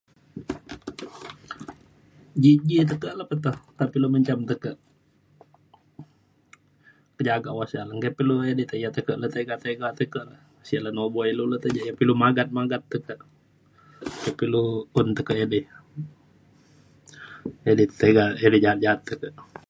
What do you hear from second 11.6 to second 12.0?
je